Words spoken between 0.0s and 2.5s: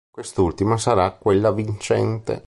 Quest'ultima sarà quella vincente.